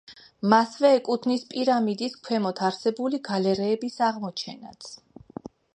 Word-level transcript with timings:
მასვე 0.53 0.89
ეკუთვნის 0.99 1.43
პირამიდის 1.51 2.17
ქვემოთ 2.29 2.63
არსებული 2.69 3.21
გალერეების 3.31 4.03
აღმოჩენაც. 4.09 4.95